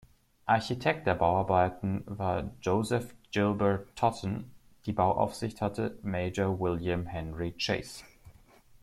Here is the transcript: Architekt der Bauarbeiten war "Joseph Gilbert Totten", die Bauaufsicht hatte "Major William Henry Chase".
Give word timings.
Architekt 0.47 1.05
der 1.05 1.13
Bauarbeiten 1.13 2.01
war 2.07 2.49
"Joseph 2.59 3.13
Gilbert 3.29 3.95
Totten", 3.95 4.49
die 4.87 4.93
Bauaufsicht 4.93 5.61
hatte 5.61 5.95
"Major 6.01 6.59
William 6.59 7.05
Henry 7.05 7.51
Chase". 7.51 8.03